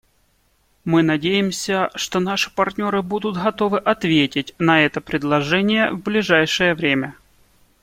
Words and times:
Мы 0.83 1.03
надеемся, 1.03 1.91
что 1.93 2.19
наши 2.19 2.49
партнеры 2.51 3.03
будут 3.03 3.35
готовы 3.37 3.77
ответить 3.77 4.55
на 4.57 4.83
это 4.83 4.99
предложение 4.99 5.91
в 5.91 5.99
ближайшее 5.99 6.73
время. 6.73 7.13